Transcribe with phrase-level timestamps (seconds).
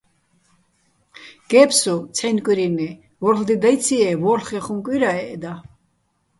[1.49, 2.89] გე́ფსუ, ცჰ̦აჲნი̆ კვირინე,
[3.21, 5.53] ვორ'ლ დე დაჲციჲე́, ვო́რ'ლღეჼ ხუმ კვირაჸეჸ და.